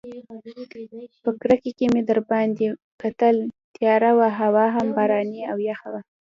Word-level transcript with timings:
په 1.23 1.31
کړکۍ 1.41 1.71
کې 1.77 1.85
مې 1.93 2.01
دباندې 2.09 2.67
کتل، 3.01 3.35
تیاره 3.75 4.11
وه 4.17 4.29
هوا 4.39 4.65
هم 4.75 4.87
باراني 4.97 5.41
او 5.51 5.57
یخه 5.69 5.87
وه. 5.93 6.01